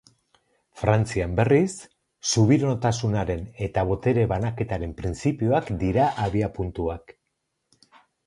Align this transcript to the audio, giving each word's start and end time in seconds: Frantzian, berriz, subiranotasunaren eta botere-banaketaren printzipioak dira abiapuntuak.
Frantzian, 0.83 1.33
berriz, 1.39 1.73
subiranotasunaren 2.29 3.43
eta 3.67 3.83
botere-banaketaren 3.91 4.97
printzipioak 5.01 5.71
dira 5.83 6.07
abiapuntuak. 6.25 7.17